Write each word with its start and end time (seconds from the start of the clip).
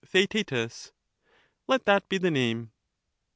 Theaet. 0.03 0.93
Let 1.67 1.85
that 1.85 2.09
be 2.09 2.17
the 2.17 2.31
name. 2.31 2.71